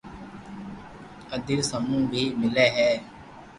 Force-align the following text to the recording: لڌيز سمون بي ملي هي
لڌيز 1.29 1.61
سمون 1.71 2.01
بي 2.11 2.21
ملي 2.39 2.67
هي 2.75 2.91